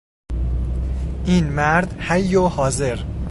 این 1.25 1.49
مرد 1.49 1.95
حی 1.99 2.35
و 2.35 2.45
حاضر 2.47 2.99